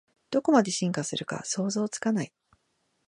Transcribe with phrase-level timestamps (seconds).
[0.31, 2.33] どこまで進化するか想像つかない